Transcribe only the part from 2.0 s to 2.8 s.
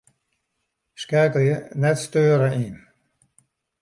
steure' yn.